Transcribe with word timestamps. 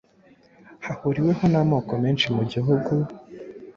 hahuriweho 0.85 1.43
n’amoko 1.53 1.91
menshi 2.03 2.27
mu 2.35 2.43
gihugu, 2.51 2.91